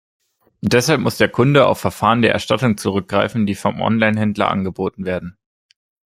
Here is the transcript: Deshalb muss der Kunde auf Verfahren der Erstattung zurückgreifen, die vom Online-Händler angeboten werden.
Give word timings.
Deshalb 0.63 0.99
muss 0.99 1.17
der 1.17 1.29
Kunde 1.29 1.67
auf 1.67 1.79
Verfahren 1.81 2.23
der 2.23 2.31
Erstattung 2.33 2.75
zurückgreifen, 2.75 3.45
die 3.45 3.53
vom 3.53 3.79
Online-Händler 3.81 4.47
angeboten 4.49 5.05
werden. 5.05 5.37